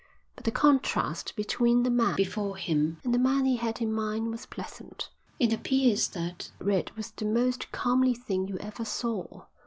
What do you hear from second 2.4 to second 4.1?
him and the man he had in